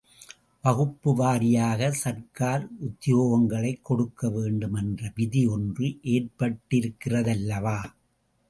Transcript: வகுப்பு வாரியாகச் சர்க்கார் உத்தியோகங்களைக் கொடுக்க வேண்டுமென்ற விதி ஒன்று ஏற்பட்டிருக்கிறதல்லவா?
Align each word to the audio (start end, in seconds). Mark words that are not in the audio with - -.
வகுப்பு 0.63 1.11
வாரியாகச் 1.17 1.99
சர்க்கார் 1.99 2.65
உத்தியோகங்களைக் 2.79 3.83
கொடுக்க 3.83 4.29
வேண்டுமென்ற 4.29 5.11
விதி 5.15 5.47
ஒன்று 5.47 5.87
ஏற்பட்டிருக்கிறதல்லவா? 6.11 7.79